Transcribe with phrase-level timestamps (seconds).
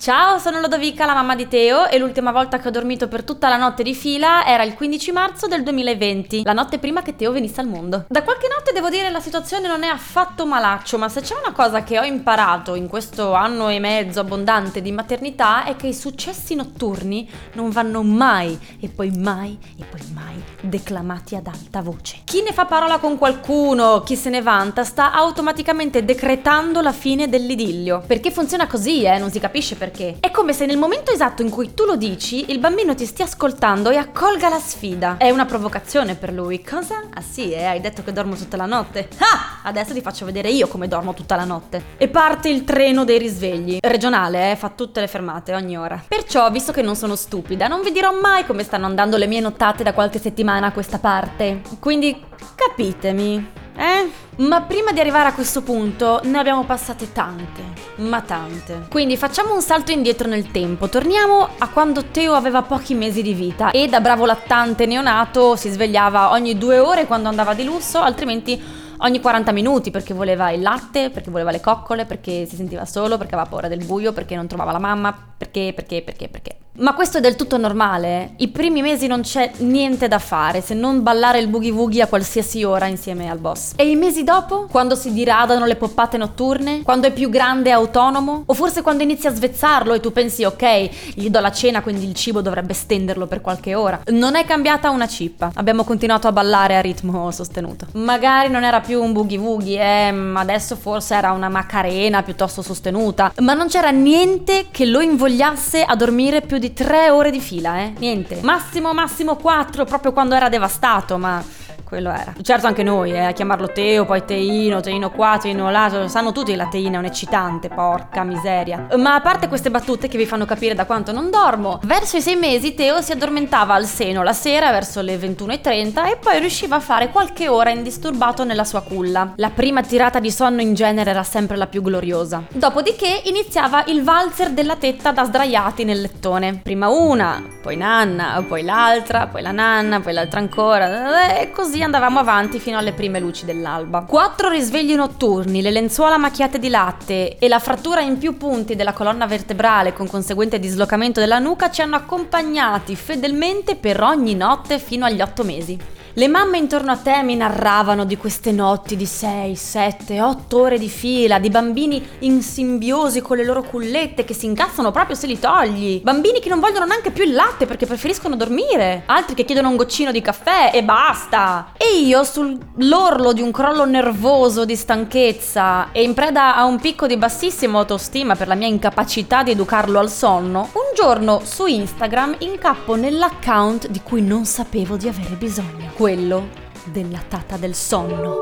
[0.00, 3.48] Ciao, sono Lodovica, la mamma di Teo e l'ultima volta che ho dormito per tutta
[3.48, 7.32] la notte di fila era il 15 marzo del 2020, la notte prima che Teo
[7.32, 8.04] venisse al mondo.
[8.08, 11.52] Da qualche notte devo dire la situazione non è affatto malaccio, ma se c'è una
[11.52, 15.94] cosa che ho imparato in questo anno e mezzo abbondante di maternità è che i
[15.94, 22.20] successi notturni non vanno mai e poi mai e poi mai declamati ad alta voce.
[22.22, 27.28] Chi ne fa parola con qualcuno, chi se ne vanta, sta automaticamente decretando la fine
[27.28, 28.04] dell'idillio.
[28.06, 30.18] Perché funziona così, eh, non si capisce perché perché.
[30.20, 33.24] È come se nel momento esatto in cui tu lo dici, il bambino ti stia
[33.24, 35.16] ascoltando e accolga la sfida.
[35.16, 36.62] È una provocazione per lui.
[36.62, 37.02] Cosa?
[37.12, 39.08] Ah sì, eh, hai detto che dormo tutta la notte.
[39.18, 39.46] Ah!
[39.62, 41.82] Adesso ti faccio vedere io come dormo tutta la notte.
[41.96, 43.78] E parte il treno dei risvegli.
[43.80, 46.02] Regionale, eh, fa tutte le fermate ogni ora.
[46.06, 49.40] Perciò, visto che non sono stupida, non vi dirò mai come stanno andando le mie
[49.40, 51.62] nottate da qualche settimana a questa parte.
[51.80, 52.24] Quindi
[52.54, 53.57] capitemi.
[53.78, 54.10] Eh?
[54.38, 57.62] Ma prima di arrivare a questo punto ne abbiamo passate tante,
[57.96, 58.86] ma tante.
[58.90, 63.34] Quindi facciamo un salto indietro nel tempo, torniamo a quando Teo aveva pochi mesi di
[63.34, 68.00] vita e da bravo lattante neonato si svegliava ogni due ore quando andava di lusso,
[68.00, 68.60] altrimenti
[68.98, 73.16] ogni 40 minuti perché voleva il latte, perché voleva le coccole, perché si sentiva solo,
[73.16, 76.56] perché aveva paura del buio, perché non trovava la mamma, perché, perché, perché, perché.
[76.78, 78.34] Ma questo è del tutto normale.
[78.36, 82.06] I primi mesi non c'è niente da fare se non ballare il boogie woogie a
[82.06, 83.72] qualsiasi ora insieme al boss.
[83.74, 84.68] E i mesi dopo?
[84.70, 86.82] Quando si diradano le poppate notturne?
[86.82, 88.44] Quando è più grande e autonomo?
[88.46, 92.06] O forse quando inizia a svezzarlo e tu pensi ok, gli do la cena quindi
[92.06, 94.00] il cibo dovrebbe stenderlo per qualche ora.
[94.12, 95.50] Non è cambiata una cippa.
[95.54, 97.86] Abbiamo continuato a ballare a ritmo sostenuto.
[97.94, 103.32] Magari non era più un boogie woogie, eh, adesso forse era una macarena piuttosto sostenuta.
[103.40, 107.80] Ma non c'era niente che lo invogliasse a dormire più di tre ore di fila,
[107.80, 107.92] eh?
[107.98, 108.40] Niente.
[108.42, 111.44] Massimo, massimo quattro, proprio quando era devastato, ma
[111.88, 112.34] quello era.
[112.42, 116.50] Certo anche noi, eh, a chiamarlo Teo, poi Teino, Teino qua, Teino là, sanno tutti
[116.50, 118.88] che la teina è un'eccitante, porca miseria.
[118.96, 122.20] Ma a parte queste battute che vi fanno capire da quanto non dormo, verso i
[122.20, 126.76] sei mesi Teo si addormentava al seno la sera verso le 21.30 e poi riusciva
[126.76, 129.32] a fare qualche ora indisturbato nella sua culla.
[129.36, 132.44] La prima tirata di sonno in genere era sempre la più gloriosa.
[132.52, 136.60] Dopodiché iniziava il valzer della tetta da sdraiati nel lettone.
[136.62, 141.82] Prima una, poi nanna, poi l'altra, poi la nanna, poi l'altra ancora, e così così
[141.82, 144.02] andavamo avanti fino alle prime luci dell'alba.
[144.02, 148.92] Quattro risvegli notturni, le lenzuola macchiate di latte e la frattura in più punti della
[148.92, 155.04] colonna vertebrale con conseguente dislocamento della nuca ci hanno accompagnati fedelmente per ogni notte fino
[155.04, 155.97] agli otto mesi.
[156.14, 160.78] Le mamme intorno a te mi narravano di queste notti di 6, 7, 8 ore
[160.78, 165.26] di fila, di bambini in simbiosi con le loro cullette che si incazzano proprio se
[165.26, 166.00] li togli.
[166.02, 169.02] Bambini che non vogliono neanche più il latte perché preferiscono dormire.
[169.06, 171.72] Altri che chiedono un goccino di caffè e basta.
[171.76, 177.06] E io sull'orlo di un crollo nervoso di stanchezza e in preda a un picco
[177.06, 182.36] di bassissima autostima per la mia incapacità di educarlo al sonno, un giorno su Instagram
[182.38, 186.50] incappo nell'account di cui non sapevo di avere bisogno quello
[186.84, 188.38] della tata del sonno.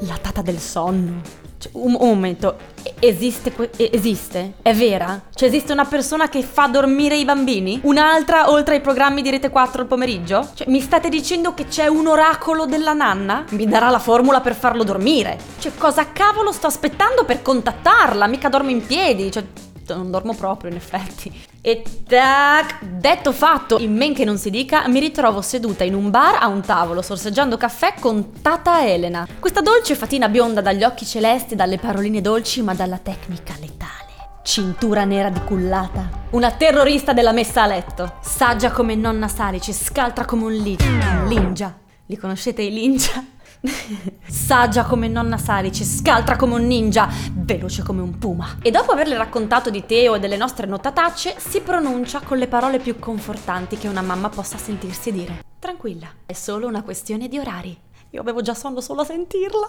[0.00, 1.20] La tata del sonno.
[1.58, 2.56] Cioè, un, un, momento,
[2.98, 4.54] esiste, esiste?
[4.62, 5.24] È vera?
[5.34, 7.78] Cioè esiste una persona che fa dormire i bambini?
[7.82, 10.48] Un'altra oltre ai programmi di Rete 4 al pomeriggio?
[10.54, 13.44] Cioè mi state dicendo che c'è un oracolo della nanna?
[13.50, 15.38] Mi darà la formula per farlo dormire?
[15.58, 18.26] Cioè cosa cavolo sto aspettando per contattarla?
[18.28, 19.44] Mica dormo in piedi, cioè
[19.88, 21.32] non dormo proprio in effetti.
[21.60, 26.10] E tac, detto fatto, in men che non si dica, mi ritrovo seduta in un
[26.10, 29.26] bar a un tavolo sorseggiando caffè con Tata Elena.
[29.38, 34.02] Questa dolce fatina bionda dagli occhi celesti, dalle paroline dolci, ma dalla tecnica letale.
[34.42, 36.26] Cintura nera di cullata.
[36.30, 38.16] Una terrorista della messa a letto.
[38.20, 41.74] Saggia come nonna Salice, scaltra come un, li- un lingia.
[42.06, 43.24] Li conoscete i lingia?
[44.26, 48.58] Saggia come nonna Salice, scaltra come un ninja, veloce come un puma.
[48.62, 52.78] E dopo averle raccontato di Teo e delle nostre notatacce, si pronuncia con le parole
[52.78, 55.42] più confortanti che una mamma possa sentirsi dire.
[55.58, 57.76] Tranquilla, è solo una questione di orari.
[58.10, 59.66] Io avevo già sonno solo a sentirla.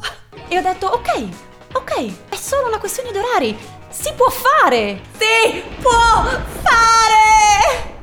[0.47, 1.27] E ho detto, ok,
[1.73, 3.57] ok, è solo una questione di orari.
[3.89, 5.01] Si può fare!
[5.17, 6.23] Si può
[6.61, 7.93] fare!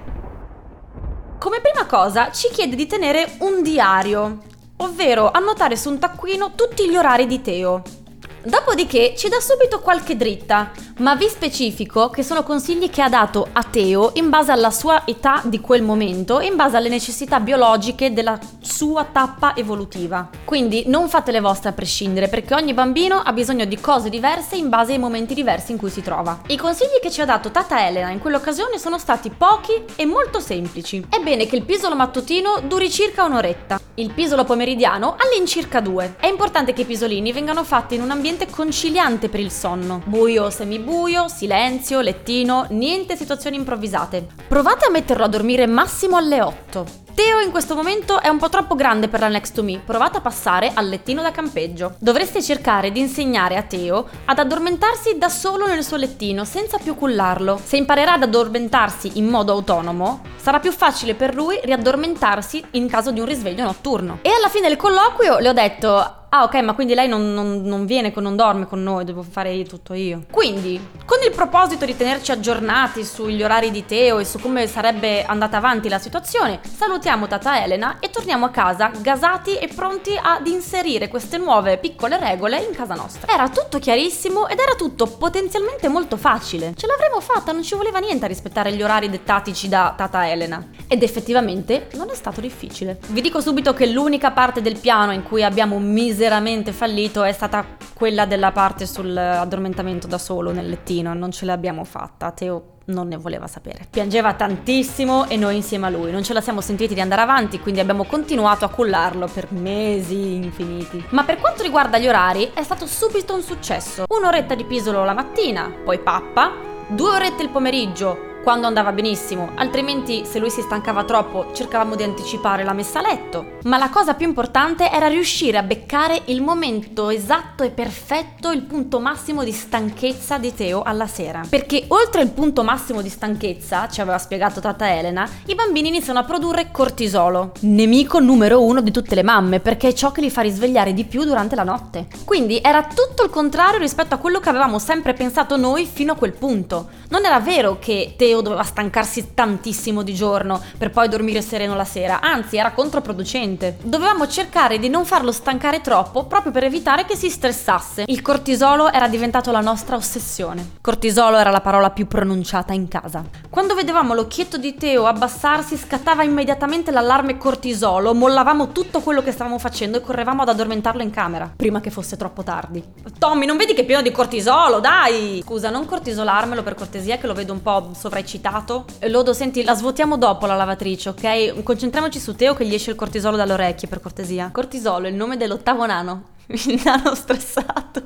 [1.38, 4.50] Come prima cosa ci chiede di tenere un diario
[4.82, 8.01] ovvero annotare su un taccuino tutti gli orari di Teo.
[8.44, 13.46] Dopodiché ci dà subito qualche dritta, ma vi specifico che sono consigli che ha dato
[13.52, 17.38] a Teo in base alla sua età di quel momento e in base alle necessità
[17.38, 20.28] biologiche della sua tappa evolutiva.
[20.44, 24.56] Quindi non fate le vostre a prescindere perché ogni bambino ha bisogno di cose diverse
[24.56, 26.40] in base ai momenti diversi in cui si trova.
[26.48, 30.40] I consigli che ci ha dato Tata Elena in quell'occasione sono stati pochi e molto
[30.40, 31.06] semplici.
[31.08, 36.16] È bene che il pisolo mattutino duri circa un'oretta, il pisolo pomeridiano all'incirca due.
[36.18, 40.00] È importante che i pisolini vengano fatti in un ambiente ambiente conciliante per il sonno.
[40.06, 44.26] Buio, semibuio, silenzio, lettino, niente situazioni improvvisate.
[44.48, 47.00] Provate a metterlo a dormire massimo alle 8.
[47.14, 50.16] Teo in questo momento è un po' troppo grande per la Next to Me, provate
[50.16, 51.96] a passare al lettino da campeggio.
[51.98, 56.94] Dovreste cercare di insegnare a Teo ad addormentarsi da solo nel suo lettino, senza più
[56.94, 57.60] cullarlo.
[57.62, 63.10] Se imparerà ad addormentarsi in modo autonomo, sarà più facile per lui riaddormentarsi in caso
[63.10, 64.20] di un risveglio notturno.
[64.22, 67.60] E alla fine del colloquio le ho detto Ah, ok, ma quindi lei non, non,
[67.60, 70.24] non viene, non dorme con noi, devo fare tutto io.
[70.30, 75.26] Quindi, con il proposito di tenerci aggiornati sugli orari di Teo e su come sarebbe
[75.26, 80.46] andata avanti la situazione, salutiamo Tata Elena e torniamo a casa gasati e pronti ad
[80.46, 83.30] inserire queste nuove piccole regole in casa nostra.
[83.30, 86.72] Era tutto chiarissimo ed era tutto potenzialmente molto facile.
[86.76, 90.66] Ce l'avremmo fatta, non ci voleva niente a rispettare gli orari dettatici da Tata Elena.
[90.92, 92.98] Ed effettivamente non è stato difficile.
[93.08, 97.64] Vi dico subito che l'unica parte del piano in cui abbiamo miseramente fallito è stata
[97.94, 102.30] quella della parte sull'addormentamento da solo nel lettino, non ce l'abbiamo fatta.
[102.32, 103.86] Teo non ne voleva sapere.
[103.88, 106.10] Piangeva tantissimo e noi insieme a lui.
[106.10, 110.34] Non ce la siamo sentiti di andare avanti, quindi abbiamo continuato a cullarlo per mesi
[110.34, 111.02] infiniti.
[111.08, 114.04] Ma per quanto riguarda gli orari, è stato subito un successo.
[114.10, 116.52] Un'oretta di pisolo la mattina, poi pappa,
[116.88, 122.02] due orette il pomeriggio, quando andava benissimo, altrimenti se lui si stancava troppo cercavamo di
[122.02, 123.58] anticipare la messa a letto.
[123.64, 128.62] Ma la cosa più importante era riuscire a beccare il momento esatto e perfetto, il
[128.62, 131.42] punto massimo di stanchezza di Teo alla sera.
[131.48, 136.18] Perché oltre il punto massimo di stanchezza, ci aveva spiegato tata Elena, i bambini iniziano
[136.18, 140.30] a produrre cortisolo, nemico numero uno di tutte le mamme, perché è ciò che li
[140.30, 142.08] fa risvegliare di più durante la notte.
[142.24, 146.16] Quindi era tutto il contrario rispetto a quello che avevamo sempre pensato noi fino a
[146.16, 146.88] quel punto.
[147.08, 151.84] Non era vero che Teo doveva stancarsi tantissimo di giorno per poi dormire sereno la
[151.84, 153.78] sera, anzi era controproducente.
[153.82, 158.04] Dovevamo cercare di non farlo stancare troppo proprio per evitare che si stressasse.
[158.06, 160.76] Il cortisolo era diventato la nostra ossessione.
[160.80, 163.24] Cortisolo era la parola più pronunciata in casa.
[163.50, 169.58] Quando vedevamo l'occhietto di Teo abbassarsi scattava immediatamente l'allarme cortisolo, mollavamo tutto quello che stavamo
[169.58, 172.82] facendo e correvamo ad addormentarlo in camera, prima che fosse troppo tardi.
[173.18, 175.42] Tommy, non vedi che è pieno di cortisolo, dai!
[175.44, 177.90] Scusa, non cortisolarmelo per cortesia che lo vedo un po'
[178.22, 178.84] sovraeccitato.
[179.08, 181.62] Lodo, senti, la svuotiamo dopo la lavatrice, ok?
[181.62, 184.50] Concentriamoci su Teo che gli esce il cortisolo dalle orecchie, per cortesia.
[184.52, 186.30] Cortisolo il nome dell'ottavo nano.
[186.48, 188.02] Il nano stressato.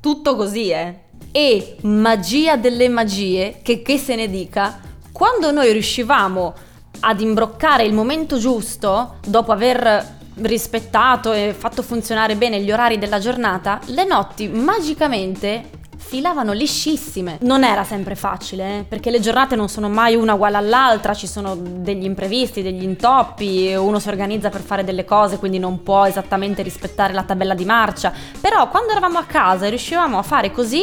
[0.00, 1.04] Tutto così, eh.
[1.32, 4.80] E magia delle magie, che che se ne dica,
[5.12, 6.54] quando noi riuscivamo
[7.00, 13.18] ad imbroccare il momento giusto, dopo aver rispettato e fatto funzionare bene gli orari della
[13.18, 15.79] giornata, le notti magicamente
[16.10, 17.38] filavano liscissime.
[17.42, 21.28] Non era sempre facile, eh, perché le giornate non sono mai una uguale all'altra, ci
[21.28, 26.04] sono degli imprevisti, degli intoppi, uno si organizza per fare delle cose, quindi non può
[26.06, 28.12] esattamente rispettare la tabella di marcia.
[28.40, 30.82] Però quando eravamo a casa e riuscivamo a fare così,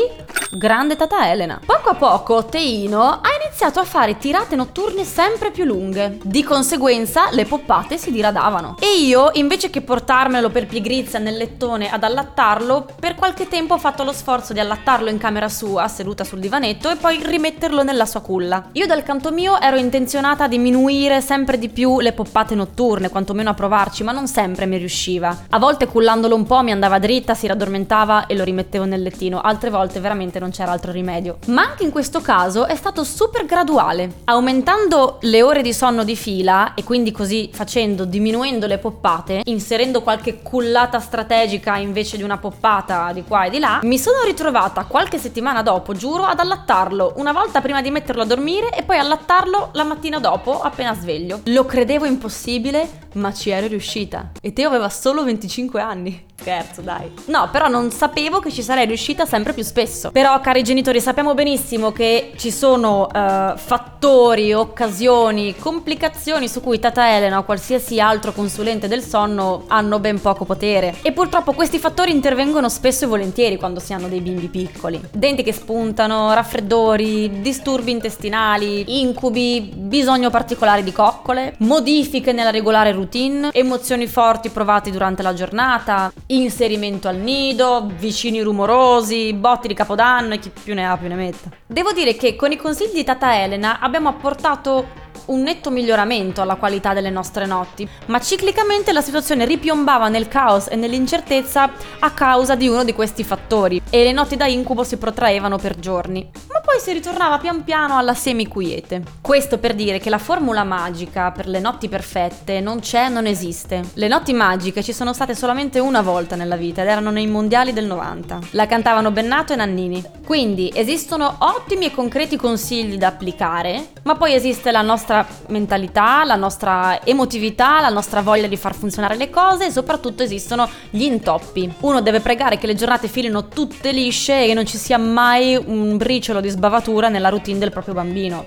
[0.52, 1.60] grande tata Elena.
[1.66, 6.20] Poco a poco Teino ha iniziato a fare tirate notturne sempre più lunghe.
[6.24, 8.78] Di conseguenza le poppate si diradavano.
[8.80, 13.78] E io, invece che portarmelo per pigrizia nel lettone ad allattarlo, per qualche tempo ho
[13.78, 18.06] fatto lo sforzo di allattarlo in camera sua, seduta sul divanetto, e poi rimetterlo nella
[18.06, 18.70] sua culla.
[18.74, 23.50] Io dal canto mio ero intenzionata a diminuire sempre di più le poppate notturne, quantomeno
[23.50, 25.46] a provarci, ma non sempre mi riusciva.
[25.50, 29.42] A volte cullandolo un po' mi andava dritta, si raddormentava e lo rimettevo nel lettino,
[29.42, 31.40] altre volte veramente non c'era altro rimedio.
[31.48, 34.22] Ma anche in questo caso è stato super graduale.
[34.26, 40.02] Aumentando le ore di sonno di fila e quindi così facendo, diminuendo le poppate, inserendo
[40.02, 44.86] qualche cullata strategica invece di una poppata di qua e di là, mi sono ritrovata
[44.86, 48.84] qualche qualche settimana dopo, giuro, ad allattarlo una volta prima di metterlo a dormire e
[48.84, 51.42] poi allattarlo la mattina dopo, appena sveglio.
[51.46, 54.32] Lo credevo impossibile, ma ci ero riuscita.
[54.42, 56.26] E Teo aveva solo 25 anni.
[56.48, 57.12] Scherzo, dai.
[57.26, 60.12] No, però non sapevo che ci sarei riuscita sempre più spesso.
[60.12, 67.14] Però, cari genitori, sappiamo benissimo che ci sono uh, fattori, occasioni, complicazioni su cui Tata
[67.14, 70.96] Elena o qualsiasi altro consulente del sonno hanno ben poco potere.
[71.02, 75.02] E purtroppo questi fattori intervengono spesso e volentieri quando si hanno dei bimbi piccoli.
[75.12, 83.50] Denti che spuntano, raffreddori, disturbi intestinali, incubi, bisogno particolare di coccole, modifiche nella regolare routine,
[83.52, 86.10] emozioni forti provate durante la giornata,
[86.42, 91.16] inserimento al nido, vicini rumorosi, botti di capodanno e chi più ne ha più ne
[91.16, 91.50] metta.
[91.66, 96.56] Devo dire che con i consigli di Tata Elena abbiamo apportato un netto miglioramento alla
[96.56, 102.56] qualità delle nostre notti, ma ciclicamente la situazione ripiombava nel caos e nell'incertezza a causa
[102.56, 106.30] di uno di questi fattori e le notti da incubo si protraevano per giorni.
[106.52, 109.04] Ma poi si ritornava pian piano alla semi-quiete.
[109.22, 113.84] Questo per dire che la formula magica per le notti perfette non c'è, non esiste.
[113.94, 117.74] Le notti magiche ci sono state solamente una volta nella vita ed erano nei mondiali
[117.74, 118.40] del 90.
[118.52, 120.04] La cantavano Bennato e Nannini.
[120.26, 124.82] Quindi esistono ottimi e concreti consigli da applicare, ma poi esiste la
[125.18, 130.24] nostra mentalità, la nostra emotività, la nostra voglia di far funzionare le cose e soprattutto
[130.24, 131.72] esistono gli intoppi.
[131.82, 135.56] Uno deve pregare che le giornate filino tutte lisce e che non ci sia mai
[135.56, 138.46] un briciolo di sbavatura nella routine del proprio bambino.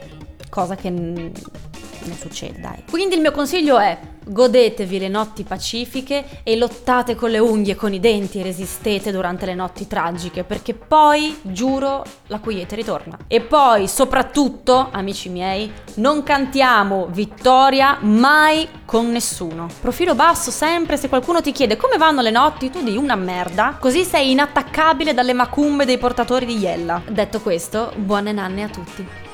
[0.48, 1.32] Cosa che non
[2.18, 2.82] succede, dai.
[2.88, 3.96] Quindi il mio consiglio è
[4.30, 9.44] Godetevi le notti pacifiche e lottate con le unghie con i denti e resistete durante
[9.44, 13.18] le notti tragiche, perché poi, giuro, la quiete ritorna.
[13.26, 19.66] E poi, soprattutto, amici miei, non cantiamo vittoria mai con nessuno.
[19.80, 23.78] Profilo basso sempre, se qualcuno ti chiede come vanno le notti, tu di una merda,
[23.80, 27.02] così sei inattaccabile dalle macumbe dei portatori di Iella.
[27.08, 29.29] Detto questo, buone nanne a tutti.